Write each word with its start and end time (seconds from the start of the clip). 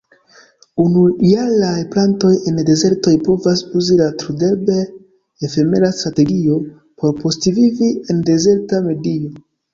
Unujaraj 0.83 1.83
plantoj 1.95 2.31
en 2.51 2.57
dezertoj 2.69 3.13
povas 3.27 3.61
uzi 3.81 3.99
la 3.99 4.07
trudherb-efemera 4.23 5.91
strategio 5.99 6.59
por 7.03 7.15
postvivi 7.21 7.93
en 8.09 8.27
dezerta 8.33 8.83
medio. 8.91 9.33